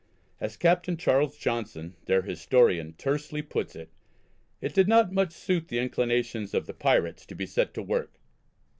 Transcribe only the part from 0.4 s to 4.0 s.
Captain Charles Johnson, their historian, tersely puts it,